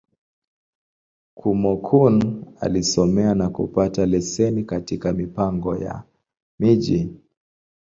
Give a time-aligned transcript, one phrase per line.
[1.37, 2.15] Kúmókụn
[2.63, 6.03] alisomea, na kupata leseni katika Mipango ya
[6.59, 7.19] Miji.